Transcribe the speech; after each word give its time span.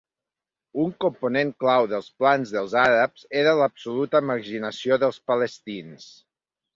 Un 0.83 0.91
component 1.03 1.49
clau 1.63 1.89
dels 1.91 2.07
plans 2.21 2.53
dels 2.55 2.73
Àrabs 2.83 3.25
era 3.41 3.53
l'absoluta 3.59 4.23
marginació 4.31 4.97
dels 5.05 5.21
palestins... 5.33 6.09